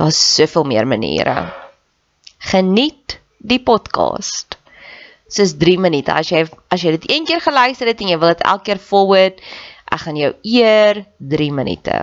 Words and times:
Daar's 0.00 0.34
soveel 0.34 0.64
meer 0.64 0.86
maniere. 0.88 1.52
Geniet 2.38 3.18
die 3.36 3.58
podcast. 3.60 4.56
Dis 5.28 5.52
3 5.60 5.74
minute. 5.76 6.14
As 6.16 6.30
jy 6.32 6.46
as 6.72 6.80
jy 6.80 6.94
dit 6.94 7.04
een 7.10 7.26
keer 7.28 7.42
geluister 7.44 7.90
het 7.90 8.00
en 8.00 8.08
jy 8.08 8.16
wil 8.22 8.32
dit 8.32 8.44
elke 8.48 8.64
keer 8.70 8.78
forward, 8.80 9.42
ek 9.92 10.00
gaan 10.06 10.16
jou 10.16 10.30
eer 10.54 11.02
3 11.34 11.48
minute. 11.52 11.98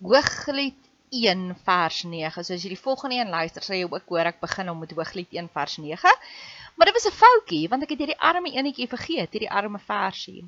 Hooglied 0.00 0.78
1 1.12 1.42
vers 1.66 1.98
9. 2.08 2.46
So 2.46 2.56
as 2.56 2.64
jy 2.64 2.72
die 2.72 2.80
volgende 2.86 3.18
een 3.20 3.34
luister, 3.34 3.60
sal 3.66 3.76
jy 3.76 3.90
ook 3.90 4.08
hoor 4.08 4.30
ek 4.32 4.40
begin 4.40 4.72
om 4.72 4.80
met 4.80 4.94
Hooglied 4.96 5.36
1 5.36 5.50
vers 5.52 5.76
9. 5.84 6.14
Maar 6.76 6.88
dit 6.88 6.96
was 6.96 7.08
'n 7.10 7.18
foutjie 7.18 7.68
want 7.68 7.84
ek 7.84 7.92
het 7.92 8.00
hierdie 8.00 8.22
arme 8.30 8.54
enetjie 8.56 8.88
vergeet, 8.88 9.28
hierdie 9.36 9.52
arme 9.52 9.78
versie. 9.78 10.40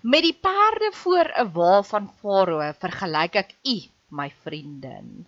Met 0.00 0.22
die 0.22 0.38
perde 0.38 0.92
voor 1.02 1.26
'n 1.42 1.50
wa 1.58 1.82
van 1.82 2.06
Farao 2.22 2.70
vergelyk 2.78 3.34
ek 3.42 3.58
u 3.66 3.76
my 4.20 4.28
vriendin. 4.44 5.26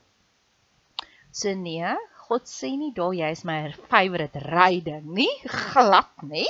So 1.37 1.53
nee, 1.55 1.95
God 2.27 2.47
sê 2.51 2.73
nie 2.79 2.93
daar 2.97 3.15
jy 3.15 3.31
is 3.35 3.45
my 3.49 3.59
favorite 3.91 4.41
ryding 4.47 5.11
nie, 5.19 5.33
glad 5.73 6.25
nie. 6.27 6.49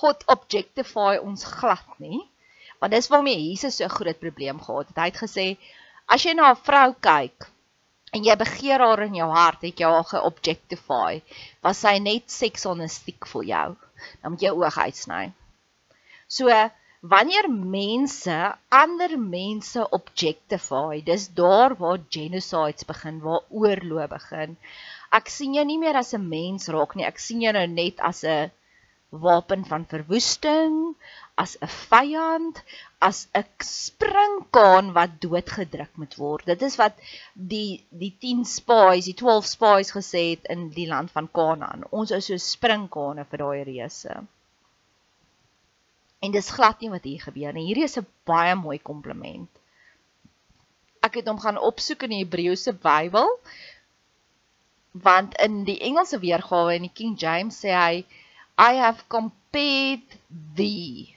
God 0.00 0.24
objectify 0.34 1.16
ons 1.18 1.44
glad 1.48 1.94
nie. 2.02 2.20
Want 2.78 2.94
dis 2.94 3.10
waarmee 3.10 3.38
Jesus 3.40 3.78
so 3.78 3.84
'n 3.84 3.96
groot 3.98 4.20
probleem 4.24 4.58
gehad 4.64 4.90
het. 4.90 4.98
Hy 4.98 5.06
het 5.10 5.22
gesê 5.22 5.46
as 6.06 6.24
jy 6.24 6.34
na 6.34 6.50
'n 6.50 6.62
vrou 6.68 6.90
kyk 7.08 7.48
en 8.14 8.24
jy 8.24 8.36
begeer 8.40 8.80
haar 8.80 9.02
in 9.06 9.16
jou 9.20 9.30
hart, 9.30 9.62
het 9.62 9.80
jy 9.80 9.88
haar 9.94 10.08
geobjectify. 10.12 11.20
Was 11.62 11.82
sy 11.84 11.98
net 11.98 12.30
seksonistiek 12.30 13.26
vir 13.32 13.44
jou? 13.54 13.68
Dan 14.22 14.32
moet 14.32 14.42
jy 14.42 14.52
oog 14.54 14.78
uitsny. 14.78 15.32
So 16.28 16.48
wanneer 17.00 17.48
mense 17.50 18.36
ander 18.68 19.18
mense 19.18 19.88
objectify, 19.90 21.00
dis 21.04 21.28
daar 21.34 21.76
waar 21.78 22.00
genocides 22.10 22.84
begin, 22.84 23.20
waar 23.22 23.44
oorloë 23.50 24.08
begin. 24.10 24.56
Ek 25.14 25.30
sien 25.30 25.54
jou 25.54 25.64
nie 25.64 25.78
meer 25.78 25.96
as 25.96 26.14
'n 26.14 26.28
mens 26.28 26.68
raak 26.68 26.96
nie, 26.96 27.06
ek 27.06 27.18
sien 27.18 27.40
jou 27.40 27.52
nou 27.52 27.66
net 27.66 28.00
as 28.00 28.24
'n 28.24 28.50
wapen 29.10 29.64
van 29.64 29.86
verwoesting, 29.86 30.94
as 31.36 31.56
'n 31.62 31.70
vyand, 31.88 32.62
as 33.00 33.28
'n 33.34 33.44
springkaan 33.62 34.92
wat 34.92 35.20
doodgedruk 35.20 35.92
moet 35.96 36.14
word. 36.16 36.44
Dit 36.44 36.62
is 36.62 36.76
wat 36.76 36.94
die 37.34 37.84
die 37.90 38.14
10 38.20 38.44
spies, 38.44 39.04
die 39.04 39.14
12 39.14 39.46
spies 39.46 39.92
gesê 39.92 40.30
het 40.30 40.44
in 40.50 40.68
die 40.70 40.88
land 40.88 41.10
van 41.10 41.30
Kanaan. 41.30 41.84
Ons 41.90 42.10
is 42.10 42.26
so 42.26 42.36
springkane 42.36 43.24
vir 43.24 43.38
daai 43.38 43.62
reuse. 43.64 44.26
En 46.20 46.34
dis 46.34 46.50
glad 46.50 46.80
nie 46.80 46.90
wat 46.90 47.04
hier 47.06 47.22
gebeur 47.22 47.52
nie. 47.54 47.66
Hierdie 47.68 47.86
is 47.86 47.98
'n 47.98 48.06
baie 48.26 48.54
mooi 48.54 48.78
kompliment. 48.78 49.50
Ek 51.02 51.14
het 51.14 51.28
hom 51.30 51.38
gaan 51.40 51.58
opsoek 51.58 52.02
in 52.02 52.10
die 52.10 52.24
Hebreëse 52.24 52.72
Bybel 52.72 53.28
want 54.92 55.36
in 55.44 55.64
die 55.64 55.78
Engelse 55.80 56.18
weergawe 56.18 56.74
in 56.74 56.88
die 56.88 56.96
King 57.00 57.14
James 57.20 57.60
sê 57.62 57.70
hy 57.74 58.04
I 58.58 58.74
have 58.82 59.04
compared 59.08 60.18
thee. 60.56 61.14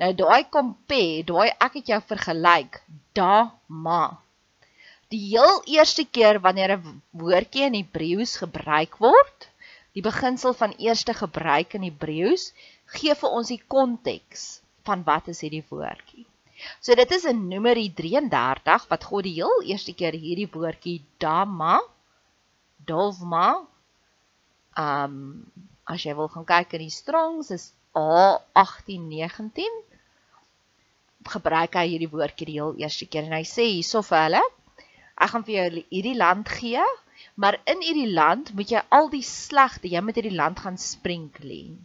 Nou 0.00 0.10
daai 0.16 0.48
compare, 0.50 1.22
daai 1.28 1.50
ek 1.66 1.78
het 1.78 1.92
jou 1.92 2.00
vergelyk, 2.08 2.80
da 3.14 3.52
ma. 3.68 4.18
Die 5.10 5.20
heel 5.28 5.62
eerste 5.76 6.04
keer 6.04 6.40
wanneer 6.40 6.76
'n 6.76 7.02
woordjie 7.22 7.66
in 7.68 7.78
Hebreëus 7.78 8.36
gebruik 8.42 8.98
word, 8.98 9.48
die 9.94 10.02
beginsel 10.02 10.54
van 10.54 10.74
eerste 10.78 11.14
gebruik 11.14 11.74
in 11.74 11.86
Hebreëus, 11.86 12.52
gee 12.96 13.14
vir 13.14 13.38
ons 13.38 13.52
die 13.52 13.62
konteks 13.74 14.60
van 14.88 15.04
wat 15.06 15.28
is 15.32 15.42
hierdie 15.44 15.64
woordjie. 15.70 16.26
So 16.84 16.94
dit 16.98 17.12
is 17.16 17.24
in 17.24 17.46
Numeri 17.48 17.88
33 17.96 18.86
wat 18.90 19.04
God 19.08 19.24
die 19.24 19.36
heel 19.38 19.62
eerste 19.64 19.94
keer 19.96 20.16
hierdie 20.16 20.48
woordjie 20.52 21.00
dama 21.22 21.78
dovma 22.90 23.48
um 24.80 25.14
as 25.90 26.04
jy 26.04 26.14
wil 26.18 26.28
gaan 26.32 26.46
kyk 26.48 26.76
in 26.78 26.84
die 26.86 26.94
Strongs 26.94 27.50
is 27.56 27.70
A1819 27.98 29.78
gebruik 31.34 31.76
hy 31.76 31.86
hierdie 31.94 32.10
woordjie 32.12 32.48
die 32.50 32.58
heel 32.60 32.76
eerste 32.80 33.08
keer 33.10 33.26
en 33.26 33.36
hy 33.38 33.44
sê 33.48 33.66
hierso 33.68 34.02
vir 34.06 34.26
hulle 34.26 34.42
ek 35.20 35.32
gaan 35.32 35.46
vir 35.48 35.56
jou 35.56 35.66
hierdie 35.80 36.16
land 36.20 36.52
gee 36.60 36.84
maar 37.42 37.58
in 37.72 37.82
hierdie 37.84 38.12
land 38.12 38.52
moet 38.56 38.72
jy 38.76 38.84
al 38.98 39.10
die 39.12 39.24
slegte 39.26 39.90
jy 39.92 40.00
moet 40.04 40.20
hierdie 40.20 40.36
land 40.36 40.62
gaan 40.64 40.78
sprenkleen 40.80 41.80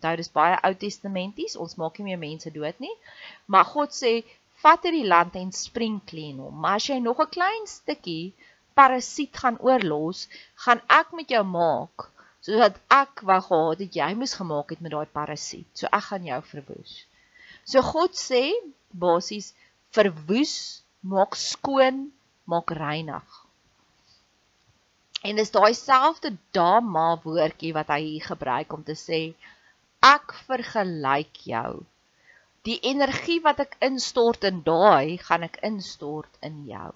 onthou 0.00 0.16
dis 0.24 0.34
baie 0.40 0.58
ou 0.64 0.74
testamenties 0.86 1.60
ons 1.66 1.76
maak 1.76 2.00
nie 2.00 2.10
meer 2.10 2.24
mense 2.26 2.56
dood 2.56 2.86
nie 2.86 2.96
maar 3.46 3.68
God 3.76 3.92
sê 4.02 4.14
vat 4.62 4.84
hierdie 4.84 5.08
land 5.08 5.36
en 5.40 5.52
sprenkleen 5.56 6.40
hom. 6.44 6.56
Maar 6.62 6.78
as 6.80 6.88
jy 6.90 6.98
nog 7.00 7.20
'n 7.24 7.34
klein 7.36 7.66
stukkie 7.66 8.32
parasiet 8.78 9.36
gaan 9.42 9.58
oorlos 9.68 10.28
gaan 10.64 10.80
ek 11.00 11.12
met 11.18 11.28
jou 11.34 11.44
maak 11.44 12.08
sodat 12.44 12.76
ek 13.02 13.22
wou 13.28 13.40
gehad 13.48 13.80
het 13.84 13.96
jy 14.00 14.10
moes 14.20 14.34
gemaak 14.40 14.68
het 14.72 14.80
met 14.80 14.92
daai 14.92 15.08
parasiet. 15.18 15.68
So 15.78 15.86
ek 15.98 16.04
gaan 16.08 16.24
jou 16.30 16.40
verwoes. 16.52 16.92
So 17.64 17.82
God 17.92 18.12
sê 18.16 18.44
basies 19.04 19.52
verwoes, 19.96 20.54
maak 21.12 21.36
skoon, 21.36 22.12
maak 22.44 22.70
reinig. 22.84 23.28
En 25.22 25.36
dis 25.36 25.52
daai 25.56 25.74
selfde 25.74 26.36
dama 26.52 27.08
woordjie 27.24 27.72
wat 27.76 27.88
hy 27.92 28.00
hier 28.04 28.26
gebruik 28.32 28.72
om 28.72 28.82
te 28.82 28.96
sê 28.96 29.20
ek 30.00 30.32
vergelyk 30.48 31.42
jou. 31.44 31.84
Die 32.68 32.78
energie 32.88 33.40
wat 33.44 33.60
ek 33.64 33.76
instort 33.84 34.44
in 34.48 34.62
daai, 34.64 35.18
gaan 35.26 35.44
ek 35.46 35.60
instort 35.64 36.40
in 36.44 36.62
jou. 36.68 36.92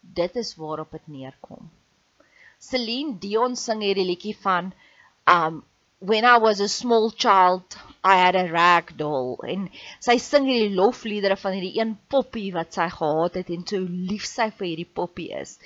Dit 0.00 0.36
is 0.36 0.54
waarop 0.60 0.92
dit 0.96 1.08
neerkom. 1.16 1.70
Celine 2.62 3.18
Dion 3.18 3.56
sing 3.56 3.82
hierdie 3.84 4.06
liedjie 4.08 4.36
van 4.44 4.72
um 5.26 5.62
when 6.10 6.24
I 6.24 6.36
was 6.38 6.60
a 6.60 6.68
small 6.68 7.10
child 7.10 7.76
I 8.02 8.16
had 8.16 8.34
a 8.34 8.50
rag 8.50 8.96
doll 8.96 9.36
en 9.46 9.68
sy 10.06 10.16
sing 10.18 10.48
hierdie 10.50 10.74
lofliedere 10.74 11.36
van 11.38 11.54
hierdie 11.56 11.76
een 11.78 11.92
poppie 12.14 12.50
wat 12.56 12.74
sy 12.78 12.88
gehad 12.96 13.38
het 13.38 13.52
en 13.56 13.62
hoe 13.70 13.84
lief 14.10 14.26
sy 14.26 14.48
vir 14.50 14.68
hierdie 14.70 14.92
poppie 15.00 15.30
is. 15.42 15.58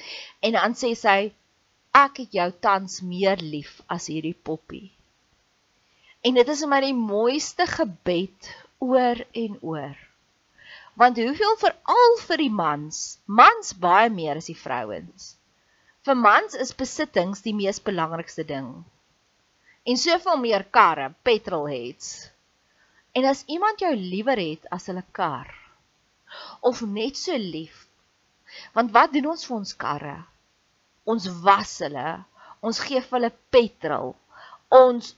En 0.42 0.58
dan 0.58 0.76
sê 0.82 0.92
sy 0.98 1.18
ek 2.04 2.20
het 2.24 2.36
jou 2.40 2.50
tans 2.68 3.00
meer 3.14 3.40
lief 3.54 3.80
as 3.88 4.10
hierdie 4.12 4.36
poppie. 4.50 4.90
En 6.26 6.34
dit 6.34 6.48
is 6.54 6.64
my 6.66 6.80
die 6.82 6.96
mooiste 6.96 7.68
gebed 7.70 8.50
oor 8.82 9.22
en 9.44 9.56
oor. 9.62 9.94
Want 10.98 11.20
hoeveel 11.20 11.56
veral 11.60 12.18
vir 12.24 12.42
die 12.42 12.52
mans, 12.62 13.00
mans 13.26 13.74
baie 13.86 14.10
meer 14.10 14.40
as 14.40 14.50
die 14.50 14.58
vrouens. 14.58 15.34
Vir 16.06 16.18
mans 16.18 16.56
is 16.58 16.74
besittings 16.74 17.44
die 17.44 17.54
mees 17.54 17.82
belangrikste 17.82 18.46
ding 18.48 18.70
en 19.86 19.98
soveel 20.00 20.40
meer 20.42 20.64
karre, 20.74 21.12
petrolheads. 21.22 22.30
En 23.14 23.24
as 23.30 23.44
iemand 23.46 23.80
jou 23.80 23.92
liewer 23.94 24.38
het 24.40 24.66
as 24.74 24.88
hulle 24.90 25.04
kar 25.16 25.52
of 26.66 26.82
net 26.82 27.16
so 27.16 27.36
lief. 27.38 27.84
Want 28.74 28.92
wat 28.96 29.12
doen 29.14 29.30
ons 29.30 29.46
vir 29.46 29.56
ons 29.56 29.74
karre? 29.78 30.16
Ons 31.06 31.28
was 31.44 31.76
hulle, 31.86 32.08
ons 32.66 32.82
gee 32.82 33.00
vir 33.00 33.18
hulle 33.18 33.32
petrol. 33.54 34.14
Ons 34.68 35.14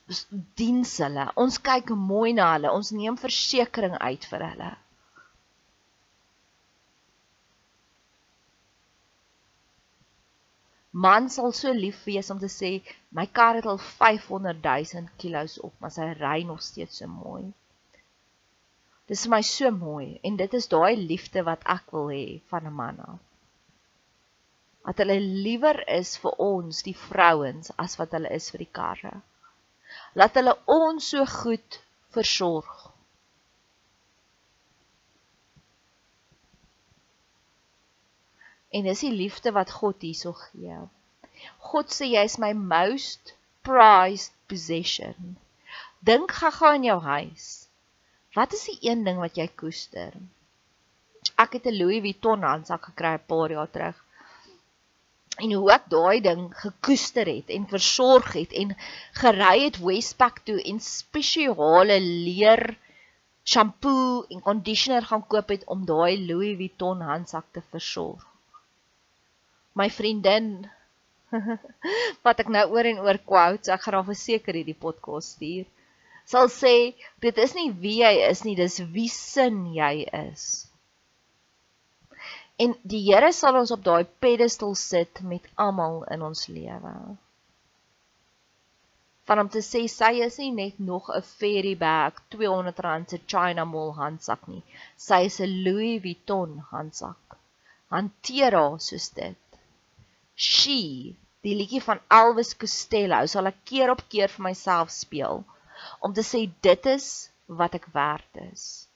diens 0.61 0.99
hulle, 1.05 1.31
ons 1.37 1.59
kyk 1.59 1.95
mooi 1.97 2.35
na 2.37 2.53
hulle, 2.55 2.71
ons 2.71 2.93
neem 2.93 3.17
versekerings 3.17 3.99
uit 3.99 4.29
vir 4.33 4.45
hulle. 4.51 4.75
man 11.05 11.29
sal 11.31 11.53
so 11.53 11.73
lief 11.73 11.99
wees 12.09 12.31
om 12.33 12.39
te 12.43 12.49
sê 12.51 12.71
my 13.19 13.27
kar 13.39 13.59
het 13.59 13.67
al 13.73 13.79
500 13.79 14.65
000 14.65 15.11
kilos 15.23 15.59
op, 15.61 15.75
maar 15.81 15.93
sy 15.95 16.09
ry 16.19 16.43
nog 16.49 16.63
steeds 16.65 16.99
so 17.01 17.07
mooi. 17.13 17.45
Dis 19.09 19.25
vir 19.25 19.33
my 19.37 19.43
so 19.47 19.71
mooi 19.71 20.19
en 20.27 20.37
dit 20.41 20.55
is 20.59 20.69
daai 20.75 20.97
liefde 20.97 21.45
wat 21.47 21.63
ek 21.77 21.95
wil 21.97 22.11
hê 22.15 22.41
van 22.51 22.67
'n 22.67 22.75
man 22.81 23.01
af. 23.07 23.21
Dat 24.89 25.03
hulle 25.05 25.21
liewer 25.21 25.79
is 26.01 26.17
vir 26.17 26.35
ons 26.51 26.83
die 26.83 26.97
vrouens 26.97 27.73
as 27.85 27.99
wat 28.01 28.13
hulle 28.17 28.31
is 28.41 28.51
vir 28.51 28.65
die 28.65 28.73
karre. 28.81 29.15
Laat 30.19 30.39
hulle 30.39 30.55
ons 30.75 31.09
so 31.13 31.25
goed 31.31 31.81
versorg. 32.15 32.73
En 38.75 38.85
dis 38.85 39.03
die 39.07 39.15
liefde 39.15 39.53
wat 39.57 39.71
God 39.81 40.03
hierso 40.05 40.35
gee. 40.37 40.81
God 41.71 41.95
sê 41.95 42.09
jy 42.11 42.25
is 42.29 42.37
my 42.43 42.51
most 42.53 43.33
prized 43.69 44.35
possession. 44.51 45.37
Dink 46.05 46.35
gaga 46.41 46.75
in 46.79 46.89
jou 46.89 46.99
huis. 47.05 47.47
Wat 48.37 48.53
is 48.59 48.67
die 48.69 48.91
een 48.91 49.07
ding 49.07 49.23
wat 49.23 49.39
jy 49.39 49.47
koester? 49.63 50.13
Ek 51.39 51.57
het 51.57 51.67
'n 51.71 51.79
Louis 51.79 52.03
Vuitton 52.03 52.43
handsak 52.43 52.91
gekry 52.91 53.15
'n 53.15 53.27
paar 53.31 53.51
jaar 53.55 53.71
terug. 53.71 54.05
En 55.39 55.53
hoe 55.55 55.73
ek 55.73 55.85
daai 55.93 56.21
ding 56.21 56.49
gekoester 56.63 57.29
het 57.31 57.51
en 57.55 57.69
versorg 57.71 58.33
het 58.35 58.55
en 58.63 58.75
gery 59.21 59.57
het 59.65 59.79
Westpac 59.83 60.43
toe 60.49 60.59
en 60.63 60.81
spesiale 60.83 62.01
leer 62.03 62.65
shampoo 63.45 64.25
en 64.29 64.43
conditioner 64.43 65.07
gaan 65.11 65.27
koop 65.27 65.55
het 65.55 65.69
om 65.75 65.87
daai 65.87 66.19
Louis 66.27 66.57
Vuitton 66.59 67.07
handsak 67.07 67.47
te 67.53 67.63
versorg 67.71 68.27
my 69.79 69.87
vriendin 69.95 70.67
wat 72.27 72.41
ek 72.43 72.51
nou 72.51 72.65
oor 72.75 72.89
en 72.89 73.03
oor 73.05 73.19
quotes, 73.31 73.71
ek 73.71 73.85
gaan 73.85 73.99
haar 74.01 74.09
verseker 74.09 74.57
hierdie 74.59 74.77
podcast 74.79 75.37
stuur, 75.37 75.67
sal 76.29 76.49
sê 76.53 76.75
dit 77.25 77.43
is 77.45 77.55
nie 77.57 77.69
wie 77.83 77.99
jy 78.01 78.15
is 78.29 78.43
nie, 78.47 78.57
dis 78.59 78.81
wie 78.95 79.11
sin 79.13 79.67
jy 79.77 80.09
is. 80.25 80.68
En 82.65 82.75
die 82.93 83.01
Here 83.07 83.31
sal 83.33 83.57
ons 83.61 83.71
op 83.75 83.83
daai 83.87 84.05
pedestal 84.25 84.75
sit 84.75 85.21
met 85.33 85.45
almal 85.65 86.01
in 86.15 86.23
ons 86.29 86.47
lewe. 86.51 86.95
Van 89.31 89.43
om 89.45 89.51
te 89.53 89.63
sê 89.65 89.85
sy 89.93 90.11
is 90.27 90.39
nie 90.43 90.51
net 90.57 90.81
nog 90.91 91.11
'n 91.15 91.23
fairy 91.29 91.75
bag, 91.85 92.19
R200 92.33 93.11
se 93.15 93.21
China 93.27 93.65
Mall 93.65 93.93
handsak 94.01 94.49
nie. 94.49 94.65
Sy 94.97 95.21
is 95.29 95.39
'n 95.41 95.63
Louis 95.67 96.03
Vuitton 96.03 96.59
handsak. 96.73 97.39
Hanteer 97.95 98.59
haar 98.61 98.81
soos 98.89 99.09
dit. 99.21 99.61
She, 100.35 100.81
die 101.43 101.55
liedjie 101.61 101.83
van 101.83 102.01
Elvis 102.21 102.57
Costello, 102.57 103.27
sal 103.27 103.47
ek 103.47 103.63
keer 103.65 103.91
op 103.91 104.03
keer 104.09 104.29
vir 104.29 104.49
myself 104.51 104.91
speel 104.91 105.45
om 106.01 106.13
te 106.15 106.27
sê 106.27 106.51
dit 106.61 106.87
is 106.87 107.31
wat 107.47 107.75
ek 107.75 107.87
werd 107.95 108.47
is. 108.53 108.88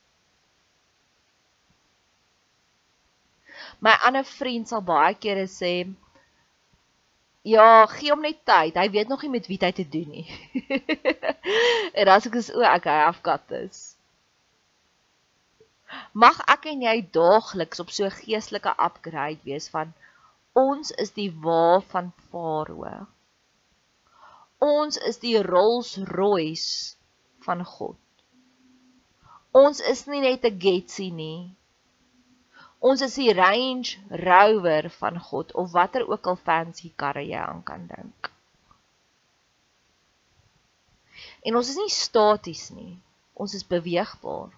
My 3.82 3.96
ander 4.06 4.24
vriend 4.24 4.70
sal 4.70 4.84
baie 4.86 5.14
kere 5.18 5.48
sê 5.50 5.74
Ja, 7.42 7.86
gee 7.90 8.12
hom 8.12 8.20
net 8.22 8.44
tyd. 8.46 8.76
Hy 8.78 8.86
weet 8.94 9.08
nog 9.10 9.24
nie 9.24 9.32
met 9.32 9.48
wie 9.50 9.58
hy 9.58 9.72
te 9.74 9.82
doen 9.82 10.12
nie. 10.14 10.26
en 11.98 12.10
as 12.14 12.28
ek 12.28 12.36
is 12.38 12.52
o, 12.54 12.62
ek 12.62 12.86
hy 12.86 13.00
afkat 13.08 13.56
is. 13.58 13.80
Mag 16.14 16.38
ek 16.54 16.68
en 16.70 16.84
jy 16.86 16.94
daagliks 17.16 17.82
op 17.82 17.90
so 17.90 18.06
'n 18.06 18.14
geestelike 18.20 18.76
upgrade 18.86 19.42
wees 19.48 19.66
van 19.74 19.90
Ons 20.54 20.92
is 21.02 21.10
die 21.16 21.30
wa 21.42 21.80
van 21.80 22.12
Farao. 22.30 23.06
Ons 24.62 24.98
is 25.10 25.18
die 25.18 25.38
Rolls-Royce 25.42 26.94
van 27.46 27.64
God. 27.64 27.96
Ons 29.50 29.80
is 29.80 30.04
nie 30.06 30.20
net 30.20 30.44
'n 30.44 30.58
Getsie 30.60 31.10
nie. 31.10 31.56
Ons 32.82 33.02
is 33.06 33.14
die 33.14 33.30
Range 33.38 34.18
Rover 34.26 34.88
van 34.98 35.20
God 35.28 35.52
of 35.54 35.70
watter 35.70 36.02
ook 36.08 36.26
al 36.26 36.38
fancy 36.48 36.90
karre 37.02 37.22
jy 37.22 37.38
aan 37.38 37.62
kan 37.62 37.84
dink. 37.86 38.32
En 41.46 41.58
ons 41.60 41.70
is 41.70 41.78
nie 41.78 41.92
staties 41.94 42.64
nie. 42.74 42.96
Ons 43.38 43.54
is 43.58 43.62
beweegbaar. 43.66 44.50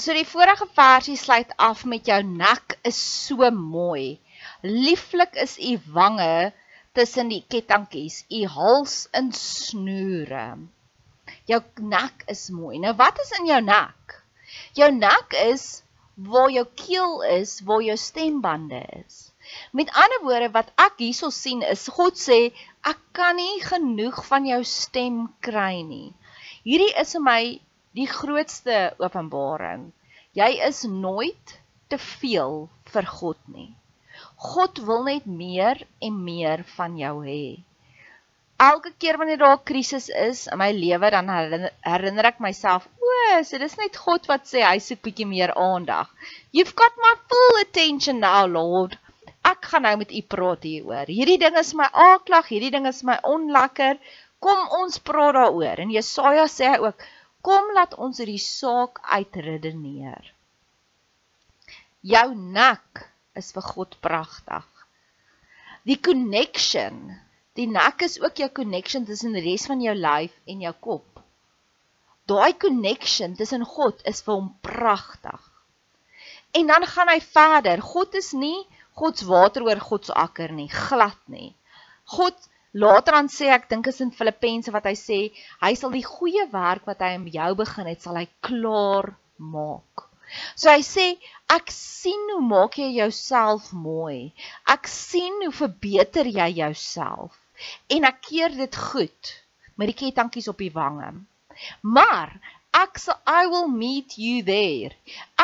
So 0.00 0.16
die 0.16 0.24
vorige 0.24 0.64
versie 0.72 1.18
sluit 1.20 1.52
af 1.60 1.84
met 1.84 2.08
jou 2.08 2.20
nek 2.24 2.78
is 2.88 2.96
so 2.96 3.52
mooi. 3.52 4.16
Lieflik 4.64 5.36
is 5.44 5.58
u 5.60 5.76
wange 5.92 6.52
tussen 6.96 7.28
die 7.28 7.44
kettingkies, 7.44 8.22
u 8.32 8.46
hals 8.56 9.02
in 9.12 9.34
snoere. 9.36 10.46
Jou 11.48 11.60
nek 11.94 12.24
is 12.28 12.48
mooi. 12.50 12.78
Nou 12.82 12.92
wat 12.98 13.18
is 13.24 13.32
in 13.38 13.46
jou 13.46 13.60
nek? 13.64 14.16
Jou 14.76 14.90
nek 14.92 15.34
is 15.46 15.82
waar 16.14 16.50
jou 16.50 16.66
keel 16.74 17.22
is, 17.22 17.60
waar 17.64 17.82
jou 17.82 17.96
stembande 17.96 18.80
is. 19.00 19.30
Met 19.72 19.90
ander 20.02 20.20
woorde 20.22 20.50
wat 20.54 20.72
ek 20.76 21.00
hierso 21.02 21.30
sien 21.34 21.62
is 21.66 21.88
God 21.96 22.18
sê 22.20 22.38
ek 22.86 23.00
kan 23.16 23.38
nie 23.40 23.62
genoeg 23.64 24.20
van 24.28 24.46
jou 24.46 24.60
stem 24.64 25.22
kry 25.46 25.80
nie. 25.86 26.12
Hierdie 26.66 26.92
is 27.02 27.16
vir 27.16 27.24
my 27.24 27.42
die 27.98 28.06
grootste 28.10 28.78
openbaring. 29.00 29.90
Jy 30.38 30.50
is 30.68 30.84
nooit 30.84 31.56
te 31.90 31.98
veel 31.98 32.68
vir 32.92 33.10
God 33.18 33.40
nie. 33.54 33.70
God 34.52 34.78
wil 34.86 35.02
net 35.08 35.26
meer 35.26 35.82
en 36.00 36.22
meer 36.24 36.62
van 36.76 36.98
jou 37.00 37.16
hê. 37.24 37.42
Elke 38.60 38.92
keer 39.00 39.16
wanneer 39.16 39.38
daar 39.40 39.56
'n 39.56 39.66
krisis 39.68 40.08
is 40.08 40.46
in 40.52 40.58
my 40.58 40.70
lewe 40.72 41.10
dan 41.10 41.28
herinner, 41.32 41.72
herinner 41.80 42.26
ek 42.30 42.40
myself, 42.46 42.88
o, 43.00 43.42
so 43.42 43.58
dis 43.58 43.76
net 43.80 43.96
God 43.96 44.26
wat 44.28 44.44
sê 44.50 44.60
hy 44.66 44.78
soek 44.78 45.00
bietjie 45.06 45.26
meer 45.26 45.52
aandag. 45.54 46.10
You've 46.52 46.76
got 46.76 46.92
my 47.04 47.14
full 47.30 47.60
attention 47.60 48.20
now, 48.20 48.44
Lord. 48.46 48.98
Ek 49.52 49.64
gaan 49.70 49.82
nou 49.88 49.94
met 50.02 50.12
u 50.12 50.20
praat 50.34 50.66
hieroor. 50.68 51.08
Hierdie 51.08 51.38
ding 51.40 51.56
is 51.56 51.72
my 51.74 51.88
aaklag, 51.92 52.50
hierdie 52.52 52.72
ding 52.74 52.86
is 52.90 53.00
my 53.02 53.16
onlekker. 53.24 53.96
Kom 54.44 54.68
ons 54.80 54.98
praat 54.98 55.34
daaroor. 55.38 55.80
En 55.80 55.94
Jesaja 55.96 56.44
sê 56.48 56.68
hy 56.74 56.78
ook, 56.84 57.06
kom 57.40 57.72
laat 57.76 57.96
ons 57.96 58.20
hierdie 58.20 58.42
saak 58.44 59.00
uitredeneer. 59.08 60.34
Jou 62.12 62.28
nek 62.34 63.08
is 63.36 63.52
vir 63.56 63.64
God 63.72 63.96
pragtig. 64.04 64.68
Die 65.88 65.96
connection 65.96 67.16
Die 67.58 67.66
nek 67.66 68.02
is 68.06 68.20
ook 68.22 68.38
jou 68.38 68.46
connection 68.54 69.04
tussen 69.04 69.34
die 69.34 69.42
res 69.42 69.64
van 69.66 69.80
jou 69.82 69.94
lyf 69.96 70.34
en 70.46 70.60
jou 70.62 70.74
kop. 70.86 71.22
Daai 72.30 72.54
connection 72.54 73.34
tussen 73.34 73.64
God 73.66 74.04
is 74.06 74.22
vir 74.22 74.36
hom 74.36 74.52
pragtig. 74.62 75.40
En 76.54 76.70
dan 76.70 76.86
gaan 76.86 77.10
hy 77.10 77.18
verder. 77.24 77.82
God 77.82 78.14
is 78.14 78.30
nie 78.38 78.60
God 79.00 79.18
se 79.18 79.26
water 79.26 79.64
oor 79.66 79.80
God 79.82 80.06
se 80.06 80.14
akker 80.14 80.54
nie, 80.54 80.68
glad 80.68 81.18
nie. 81.26 81.50
God 82.14 82.38
later 82.84 83.16
dan 83.16 83.30
sê 83.32 83.50
ek 83.54 83.66
dink 83.70 83.90
is 83.90 84.00
in 84.04 84.14
Filippense 84.14 84.70
wat 84.74 84.86
hy 84.86 84.94
sê, 84.98 85.18
hy 85.62 85.72
sal 85.78 85.94
die 85.94 86.06
goeie 86.06 86.46
werk 86.52 86.86
wat 86.90 87.02
hy 87.02 87.14
in 87.16 87.26
jou 87.34 87.50
begin 87.58 87.90
het, 87.90 88.02
sal 88.04 88.18
hy 88.20 88.26
klaar 88.46 89.14
maak. 89.38 90.06
So 90.54 90.70
hy 90.70 90.84
sê 90.86 91.06
ek 91.50 91.72
sien 91.74 92.28
hoe 92.34 92.42
maak 92.46 92.78
jy 92.78 92.92
jouself 93.00 93.72
mooi. 93.74 94.30
Ek 94.70 94.86
sien 94.90 95.42
hoe 95.46 95.54
verbeter 95.64 96.28
jy 96.30 96.50
jouself 96.60 97.39
en 97.96 98.08
ek 98.08 98.22
keer 98.28 98.56
dit 98.56 98.76
goed 98.92 99.34
met 99.76 99.90
die 99.90 99.98
kettingkies 100.02 100.48
op 100.52 100.58
die 100.60 100.72
wange. 100.74 101.12
Maar 101.82 102.32
ek 102.76 103.00
sal 103.02 103.18
I 103.26 103.46
will 103.52 103.68
meet 103.68 104.16
you 104.18 104.42
there. 104.46 104.94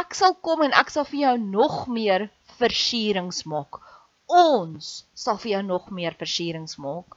Ek 0.00 0.14
sal 0.14 0.36
kom 0.48 0.62
en 0.66 0.76
ek 0.76 0.92
sal 0.94 1.06
vir 1.08 1.20
jou 1.20 1.36
nog 1.42 1.84
meer 1.98 2.28
versierings 2.60 3.44
maak. 3.52 3.80
Ons 4.26 5.04
sal 5.14 5.38
vir 5.42 5.56
jou 5.56 5.62
nog 5.66 5.90
meer 5.98 6.16
versierings 6.18 6.76
maak. 6.82 7.16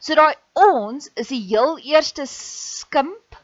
So 0.00 0.16
daai 0.18 0.34
ons 0.60 1.10
is 1.22 1.28
die 1.32 1.42
heel 1.50 1.76
eerste 1.92 2.26
skimp, 2.30 3.36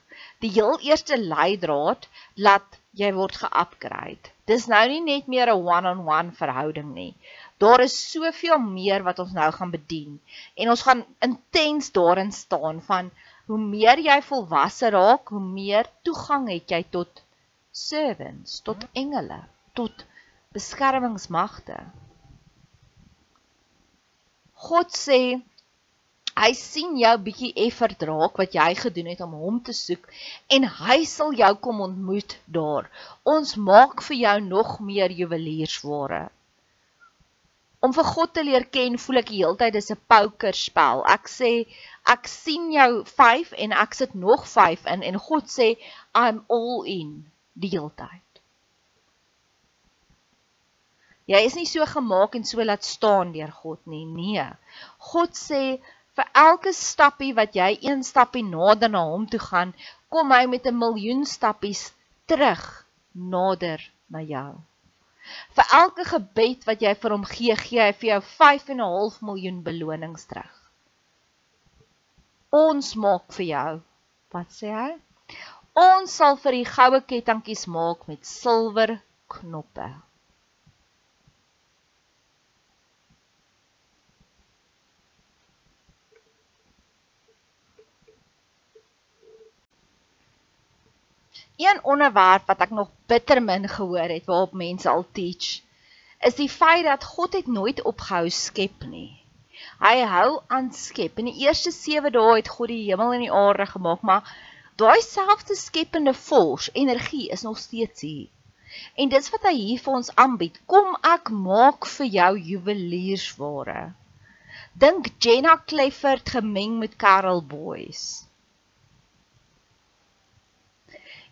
die 0.44 0.52
heel 0.54 0.78
eerste 0.84 1.18
leidraad 1.20 2.08
laat 2.46 2.80
jy 2.96 3.10
word 3.16 3.36
ge-upgrade. 3.42 4.32
Dis 4.48 4.66
nou 4.72 4.82
nie 4.88 5.02
net 5.04 5.28
meer 5.32 5.52
'n 5.52 5.66
one-on-one 5.76 6.32
verhouding 6.40 6.94
nie. 6.94 7.12
Daar 7.58 7.80
is 7.80 7.94
soveel 8.12 8.58
meer 8.60 9.04
wat 9.04 9.18
ons 9.22 9.32
nou 9.32 9.46
gaan 9.58 9.70
bedien 9.72 10.18
en 10.60 10.70
ons 10.72 10.82
gaan 10.88 11.04
intens 11.24 11.88
daarin 11.92 12.32
staan 12.32 12.82
van 12.88 13.08
hoe 13.46 13.58
meer 13.58 14.02
jy 14.02 14.16
volwasse 14.26 14.90
raak, 14.92 15.32
hoe 15.32 15.40
meer 15.40 15.88
toegang 16.04 16.50
het 16.52 16.74
jy 16.74 16.82
tot 16.90 17.22
servants, 17.72 18.60
tot 18.66 18.84
engele, 18.92 19.40
tot 19.72 20.04
beskermingsmagte. 20.52 21.78
God 24.68 24.92
sê 24.92 25.20
hy 26.36 26.52
sien 26.60 26.96
jou 27.00 27.16
bietjie 27.24 27.52
effort 27.64 28.02
raak 28.10 28.36
wat 28.42 28.56
jy 28.60 28.70
gedoen 28.84 29.12
het 29.14 29.24
om 29.24 29.36
hom 29.40 29.60
te 29.64 29.72
soek 29.72 30.08
en 30.52 30.68
hy 30.84 31.02
sal 31.08 31.32
jou 31.40 31.54
kom 31.68 31.80
ontmoet 31.88 32.36
daar. 32.44 32.90
Ons 33.24 33.56
maak 33.56 34.04
vir 34.10 34.24
jou 34.26 34.40
nog 34.52 34.80
meer 34.90 35.14
juweliersware 35.24 36.26
om 37.86 37.94
vir 37.94 38.08
God 38.10 38.32
te 38.34 38.42
leer 38.42 38.66
ken, 38.74 38.98
voel 38.98 39.20
ek 39.22 39.30
die 39.30 39.40
hele 39.44 39.58
tyd 39.60 39.76
dis 39.76 39.92
'n 39.94 40.00
pokerspel. 40.10 41.04
Ek 41.16 41.30
sê 41.30 41.52
ek 42.14 42.28
sien 42.30 42.70
jou 42.74 43.04
5 43.18 43.52
en 43.64 43.72
ek 43.84 43.94
sit 43.94 44.14
nog 44.26 44.46
5 44.52 44.86
in 44.94 45.02
en 45.10 45.18
God 45.28 45.50
sê 45.56 45.68
I'm 46.14 46.44
all 46.58 46.82
in 46.98 47.10
die 47.54 47.70
hele 47.74 47.92
tyd. 48.02 48.22
Jy 51.26 51.42
is 51.46 51.56
nie 51.58 51.66
so 51.66 51.86
gemaak 51.90 52.36
en 52.38 52.44
so 52.46 52.62
laat 52.62 52.84
staan 52.86 53.32
deur 53.34 53.50
God 53.62 53.80
nie. 53.86 54.04
Nee. 54.06 54.46
God 55.12 55.34
sê 55.38 55.62
vir 56.18 56.28
elke 56.42 56.72
stappie 56.72 57.32
wat 57.38 57.58
jy 57.58 57.72
een 57.82 58.04
stappie 58.06 58.44
nader 58.46 58.90
na 58.90 59.02
hom 59.10 59.26
toe 59.30 59.42
gaan, 59.42 59.74
kom 60.08 60.30
hy 60.30 60.46
met 60.46 60.66
'n 60.66 60.78
miljoen 60.78 61.24
stappies 61.26 61.92
terug 62.26 62.86
nader 63.12 63.82
na 64.08 64.22
jou. 64.22 64.54
Vir 65.56 65.72
elke 65.80 66.04
gebed 66.10 66.66
wat 66.68 66.82
jy 66.84 66.94
vir 67.02 67.14
hom 67.16 67.24
gee, 67.32 67.56
gee 67.62 67.82
hy 67.82 67.92
vir 68.00 68.08
jou 68.10 68.20
5 68.36 68.70
en 68.74 68.80
'n 68.80 68.90
half 68.94 69.20
miljoen 69.28 69.62
belonings 69.66 70.26
terug. 70.32 70.56
Ons 72.56 72.94
maak 72.94 73.32
vir 73.38 73.46
jou. 73.46 73.72
Wat 74.32 74.50
sê 74.58 74.72
hy? 74.72 74.92
Ons 75.76 76.14
sal 76.20 76.36
vir 76.42 76.52
die 76.58 76.68
goue 76.76 77.00
kettingkies 77.12 77.66
maak 77.66 78.06
met 78.08 78.24
silwer 78.24 78.98
knoppe. 79.28 79.88
Een 91.56 91.78
onderwerp 91.82 92.46
wat 92.46 92.60
ek 92.60 92.70
nog 92.70 92.88
bitter 93.08 93.42
min 93.42 93.68
gehoor 93.68 94.10
het 94.12 94.26
waarop 94.28 94.52
mense 94.52 94.88
al 94.88 95.06
teach, 95.12 95.62
is 96.20 96.34
die 96.36 96.48
feit 96.52 96.84
dat 96.84 97.04
God 97.04 97.32
het 97.32 97.46
nooit 97.46 97.82
opgehou 97.82 98.28
skep 98.30 98.84
nie. 98.90 99.08
Hy 99.80 100.02
hou 100.04 100.40
aan 100.52 100.68
skep. 100.72 101.18
In 101.18 101.30
die 101.30 101.46
eerste 101.46 101.72
7 101.72 102.12
dae 102.12 102.34
het 102.36 102.50
God 102.58 102.68
die 102.68 102.82
hemel 102.90 103.14
en 103.16 103.24
die 103.24 103.32
aarde 103.32 103.66
gemaak, 103.72 104.04
maar 104.04 104.28
daai 104.76 105.00
selfde 105.00 105.56
skepende 105.56 106.14
force, 106.14 106.70
energie 106.72 107.30
is 107.32 107.42
nog 107.48 107.58
steeds 107.58 108.04
hier. 108.04 108.28
En 109.00 109.08
dis 109.08 109.32
wat 109.32 109.48
hy 109.48 109.54
hier 109.56 109.80
vir 109.80 109.96
ons 110.02 110.12
aanbied. 110.26 110.60
Kom 110.68 110.92
ek 111.14 111.32
maak 111.32 111.88
vir 111.96 112.12
jou 112.18 112.30
juweliersware. 112.50 113.94
Dink 114.76 115.08
Jenna 115.24 115.56
Clifford 115.64 116.36
gemeng 116.36 116.78
met 116.84 117.00
Carol 117.00 117.40
Boys. 117.40 118.25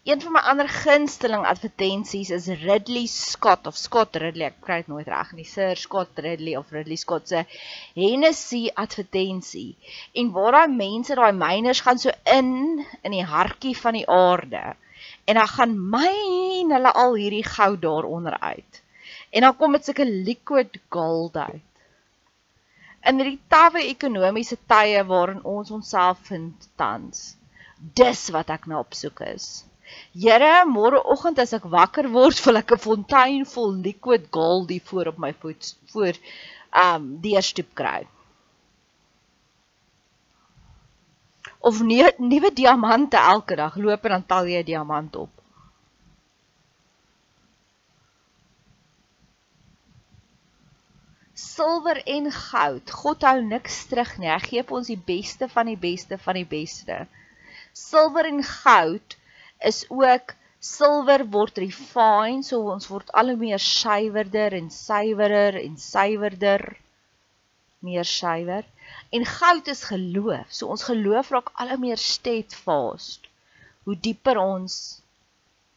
Een 0.05 0.21
van 0.21 0.33
my 0.33 0.41
ander 0.45 0.69
gunsteling 0.69 1.47
advertensies 1.49 2.31
is 2.31 2.47
Ridley 2.47 3.07
Scott 3.07 3.67
of 3.67 3.77
Scott 3.81 4.19
Ridley, 4.21 4.51
ek 4.51 4.59
kry 4.67 4.77
dit 4.83 4.91
nooit 4.93 5.09
reg 5.09 5.31
nie, 5.33 5.47
Sir 5.49 5.81
Scott 5.81 6.21
Ridley 6.21 6.59
of 6.61 6.75
Ridley 6.77 6.99
Scott 7.01 7.33
se 7.33 7.41
Hennessy 7.97 8.61
advertensie. 8.83 9.79
En 10.13 10.35
waar 10.37 10.59
daai 10.59 10.77
mense, 10.77 11.17
daai 11.17 11.33
miners 11.33 11.81
gaan 11.89 12.03
so 12.05 12.13
in 12.35 12.53
in 13.01 13.17
die 13.17 13.25
hartjie 13.33 13.73
van 13.81 13.97
die 13.97 14.05
aarde. 14.19 14.63
En 15.25 15.41
dan 15.41 15.53
gaan 15.57 15.75
myn 15.97 16.77
hulle 16.77 16.97
al 17.07 17.21
hierdie 17.23 17.45
goud 17.49 17.81
daaronder 17.89 18.37
uit. 18.45 18.85
En 19.33 19.49
dan 19.49 19.57
kom 19.57 19.73
dit 19.73 19.89
sulke 19.89 20.05
liquid 20.05 20.81
gold 20.93 21.43
uit. 21.49 21.85
In 23.09 23.25
hierdie 23.25 23.41
tawwe 23.49 23.89
ekonomiese 23.89 24.61
tye 24.69 25.01
waarin 25.09 25.45
ons 25.59 25.73
onsself 25.73 26.27
vind 26.29 26.75
tans. 26.77 27.31
Dis 27.97 28.29
wat 28.37 28.53
ek 28.53 28.69
nou 28.69 28.85
op 28.85 28.93
soek 28.93 29.31
is. 29.33 29.55
Here, 30.15 30.65
môreoggend 30.71 31.39
as 31.43 31.53
ek 31.57 31.65
wakker 31.77 32.09
word, 32.13 32.39
wil 32.47 32.61
ek 32.63 32.75
'n 32.77 32.85
fontein 32.87 33.45
vol 33.55 33.73
liquid 33.87 34.31
gold 34.31 34.71
hier 34.71 34.85
voor 34.91 35.13
op 35.13 35.19
my 35.19 35.33
voet 35.33 35.75
voor 35.93 36.15
um 36.85 37.21
deurstoep 37.23 37.71
kry. 37.75 38.07
Of 41.65 41.81
nie 41.83 42.05
nuwe 42.19 42.51
diamante 42.53 43.17
elke 43.17 43.57
dag 43.57 43.77
loop 43.77 44.05
en 44.05 44.19
dan 44.19 44.27
tel 44.27 44.47
jy 44.53 44.61
'n 44.63 44.71
diamant 44.73 45.17
op. 45.17 45.33
Silwer 51.35 51.99
en 52.07 52.31
goud. 52.31 52.91
God 52.91 53.23
hou 53.23 53.41
niks 53.43 53.87
terug 53.91 54.19
nie. 54.19 54.31
Hy 54.31 54.39
gee 54.43 54.65
ons 54.71 54.91
die 54.91 55.01
beste 55.11 55.49
van 55.51 55.67
die 55.67 55.79
beste 55.79 56.19
van 56.19 56.39
die 56.39 56.47
beste. 56.47 57.07
Silwer 57.73 58.27
en 58.31 58.43
goud 58.43 59.17
is 59.71 59.85
ook 59.89 60.35
silwer 60.65 61.25
word 61.37 61.59
refine, 61.61 62.43
so 62.43 62.71
ons 62.73 62.89
word 62.93 63.13
al 63.13 63.33
hoe 63.33 63.41
meer 63.41 63.61
suiwerder 63.61 64.57
en 64.57 64.71
suiwerer 64.73 65.61
en 65.61 65.77
suiwerder 65.81 66.65
meer 67.85 68.09
suiwer. 68.09 68.65
En 69.13 69.25
goud 69.29 69.69
is 69.69 69.85
geloof. 69.91 70.49
So 70.49 70.73
ons 70.73 70.89
geloof 70.89 71.31
raak 71.35 71.53
al 71.61 71.75
hoe 71.75 71.81
meer 71.87 72.01
steadfast 72.01 73.29
hoe 73.85 73.97
dieper 74.01 74.39
ons 74.41 74.75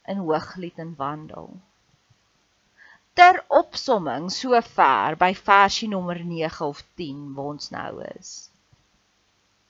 in 0.08 0.22
hooglied 0.24 0.78
en 0.80 0.94
wandel. 0.96 1.50
Ter 3.18 3.42
opsomming 3.52 4.30
sover 4.32 5.16
by 5.20 5.32
versie 5.36 5.88
nommer 5.92 6.22
9 6.24 6.66
of 6.66 6.80
10 7.00 7.34
waar 7.36 7.50
ons 7.54 7.68
nou 7.74 7.92
is. 8.14 8.30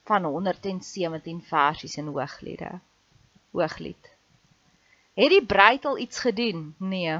Van 0.07 0.23
117 0.23 1.41
versies 1.49 1.97
in 1.99 2.13
hoogliede. 2.13 2.77
Hooglied. 3.51 4.09
Het 5.13 5.29
die 5.29 5.45
bruid 5.45 5.85
al 5.85 5.97
iets 5.97 6.19
gedoen? 6.19 6.75
Nee. 6.77 7.19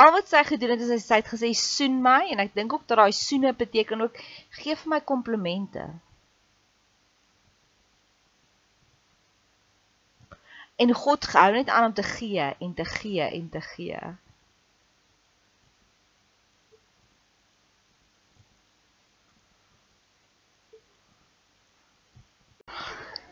al 0.00 0.12
wat 0.12 0.28
sy 0.28 0.40
gedoen 0.48 0.70
het 0.72 0.80
is 0.80 1.06
sy 1.06 1.18
het 1.20 1.28
gesê 1.28 1.50
soen 1.56 1.98
my 2.04 2.30
en 2.32 2.40
ek 2.40 2.54
dink 2.56 2.72
ook 2.72 2.86
dat 2.88 3.00
daai 3.02 3.12
soene 3.12 3.52
beteken 3.52 4.00
ook 4.00 4.16
gee 4.60 4.76
vir 4.76 4.92
my 4.94 5.00
komplimente. 5.04 5.84
En 10.80 10.94
God 10.96 11.26
gehou 11.32 11.52
net 11.52 11.68
aan 11.68 11.90
om 11.90 11.94
te 11.94 12.06
gee 12.06 12.46
en 12.64 12.74
te 12.74 12.84
gee 12.84 13.26
en 13.28 13.48
te 13.52 13.60
gee. 13.60 14.00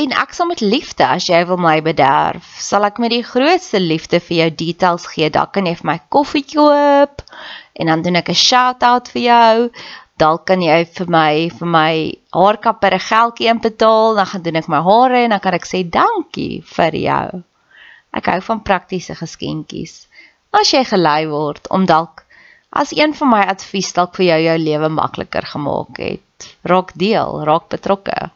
En 0.00 0.12
ek 0.16 0.30
sal 0.32 0.46
met 0.48 0.60
liefde 0.64 1.04
as 1.04 1.26
jy 1.28 1.38
wil 1.48 1.58
my 1.60 1.74
bederf, 1.84 2.46
sal 2.64 2.86
ek 2.88 3.00
met 3.02 3.12
die 3.12 3.24
grootste 3.26 3.80
liefde 3.82 4.20
vir 4.24 4.36
jou 4.38 4.46
details 4.62 5.04
gee. 5.12 5.28
Dalk 5.34 5.52
kan 5.56 5.66
jy 5.68 5.74
vir 5.76 5.88
my 5.90 5.96
koffie 6.14 6.44
koop 6.46 7.20
en 7.80 7.90
dan 7.90 8.04
doen 8.06 8.16
ek 8.20 8.30
'n 8.32 8.42
shout-out 8.42 9.10
vir 9.12 9.22
jou. 9.22 9.68
Dalk 10.16 10.46
kan 10.46 10.62
jy 10.62 10.78
vir 10.96 11.12
my 11.16 11.50
vir 11.58 11.68
my 11.76 11.92
haarkapper 12.32 12.96
'n 12.96 13.06
geldjie 13.10 13.50
inbetaal, 13.52 14.14
dan 14.14 14.26
gaan 14.32 14.42
doen 14.42 14.56
ek 14.62 14.68
my 14.68 14.80
hare 14.88 15.18
en 15.24 15.30
dan 15.36 15.40
kan 15.40 15.54
ek 15.54 15.68
sê 15.68 15.84
dankie 15.84 16.62
vir 16.64 16.96
jou. 16.96 17.44
Ek 18.12 18.26
hou 18.26 18.40
van 18.40 18.62
praktiese 18.62 19.14
geskenkies. 19.14 20.06
As 20.52 20.72
jy 20.72 20.84
gelei 20.84 21.28
word 21.28 21.68
om 21.70 21.84
dalk 21.84 22.24
as 22.72 22.96
een 22.96 23.12
van 23.14 23.28
my 23.28 23.44
advies 23.44 23.92
dalk 23.92 24.16
vir 24.16 24.26
jou 24.26 24.40
jou 24.48 24.58
lewe 24.58 24.88
makliker 24.88 25.42
gemaak 25.42 25.98
het, 25.98 26.54
raak 26.64 26.92
deel, 26.94 27.44
raak 27.44 27.68
betrokke. 27.68 28.30